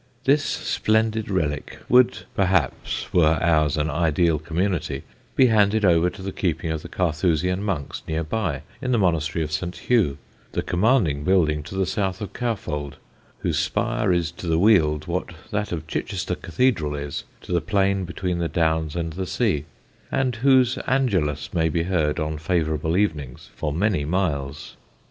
This 0.23 0.43
splendid 0.43 1.29
relic 1.29 1.77
would, 1.87 2.23
perhaps, 2.33 3.13
were 3.13 3.37
ours 3.39 3.77
an 3.77 3.91
ideal 3.91 4.39
community, 4.39 5.03
be 5.35 5.45
handed 5.45 5.85
over 5.85 6.09
to 6.09 6.23
the 6.23 6.31
keeping 6.31 6.71
of 6.71 6.81
the 6.81 6.89
Carthusian 6.89 7.61
monks 7.61 8.01
near 8.07 8.23
by, 8.23 8.63
in 8.81 8.93
the 8.93 8.97
Monastery 8.97 9.43
of 9.43 9.51
St. 9.51 9.77
Hugh, 9.77 10.17
the 10.53 10.63
commanding 10.63 11.23
building 11.23 11.61
to 11.61 11.75
the 11.75 11.85
south 11.85 12.19
of 12.19 12.33
Cowfold, 12.33 12.95
whose 13.41 13.59
spire 13.59 14.11
is 14.11 14.31
to 14.31 14.47
the 14.47 14.57
Weald 14.57 15.05
what 15.05 15.35
that 15.51 15.71
of 15.71 15.85
Chichester 15.85 16.33
Cathedral 16.33 16.95
is 16.95 17.23
to 17.41 17.51
the 17.51 17.61
plain 17.61 18.03
between 18.03 18.39
the 18.39 18.49
Downs 18.49 18.95
and 18.95 19.13
the 19.13 19.27
sea, 19.27 19.65
and 20.11 20.37
whose 20.37 20.79
Angelus 20.87 21.53
may 21.53 21.69
be 21.69 21.83
heard, 21.83 22.19
on 22.19 22.39
favourable 22.39 22.97
evenings, 22.97 23.51
for 23.55 23.71
many 23.71 24.03
miles. 24.05 24.77